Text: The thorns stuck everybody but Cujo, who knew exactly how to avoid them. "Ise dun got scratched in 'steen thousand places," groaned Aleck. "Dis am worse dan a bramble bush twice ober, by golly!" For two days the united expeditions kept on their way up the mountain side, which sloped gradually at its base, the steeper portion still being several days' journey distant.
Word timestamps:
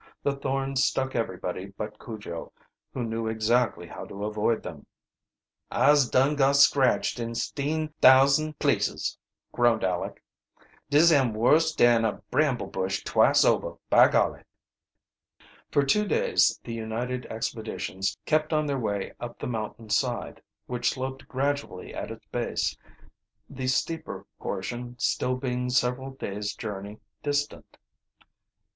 The 0.23 0.35
thorns 0.35 0.83
stuck 0.83 1.13
everybody 1.15 1.67
but 1.67 2.03
Cujo, 2.03 2.51
who 2.91 3.03
knew 3.03 3.27
exactly 3.27 3.85
how 3.85 4.03
to 4.05 4.23
avoid 4.25 4.63
them. 4.63 4.87
"Ise 5.71 6.09
dun 6.09 6.35
got 6.35 6.55
scratched 6.55 7.19
in 7.19 7.35
'steen 7.35 7.89
thousand 8.01 8.57
places," 8.57 9.19
groaned 9.51 9.83
Aleck. 9.83 10.23
"Dis 10.89 11.11
am 11.11 11.33
worse 11.35 11.75
dan 11.75 12.03
a 12.03 12.13
bramble 12.31 12.65
bush 12.65 13.03
twice 13.03 13.45
ober, 13.45 13.75
by 13.91 14.07
golly!" 14.07 14.41
For 15.69 15.83
two 15.83 16.07
days 16.07 16.59
the 16.63 16.73
united 16.73 17.27
expeditions 17.27 18.17
kept 18.25 18.51
on 18.53 18.65
their 18.65 18.79
way 18.79 19.13
up 19.19 19.37
the 19.37 19.45
mountain 19.45 19.89
side, 19.91 20.41
which 20.65 20.89
sloped 20.89 21.27
gradually 21.27 21.93
at 21.93 22.09
its 22.09 22.25
base, 22.31 22.75
the 23.47 23.67
steeper 23.67 24.25
portion 24.39 24.97
still 24.97 25.35
being 25.35 25.69
several 25.69 26.09
days' 26.09 26.55
journey 26.55 26.97
distant. 27.21 27.77